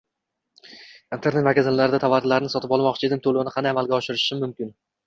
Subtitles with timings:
[1.17, 4.79] Internet magazinlarda tovarlarni sotib olmoqchi edim, to‘lovni qanday amalga oshirishim mumkin?